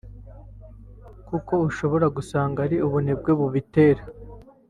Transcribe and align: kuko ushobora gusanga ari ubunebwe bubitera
kuko 1.27 1.53
ushobora 1.69 2.05
gusanga 2.15 2.57
ari 2.65 2.77
ubunebwe 2.85 3.31
bubitera 3.39 4.01